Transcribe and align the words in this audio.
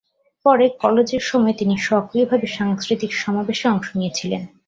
পরে 0.45 0.65
কলেজের 0.81 1.23
সময়ে 1.25 1.55
তিনি 1.57 1.75
সক্রিয়ভাবে 1.87 2.47
সাংস্কৃতিক 2.57 3.11
সমাবেশে 3.13 3.65
অংশ 3.69 3.87
নিয়েছিলেন। 3.97 4.41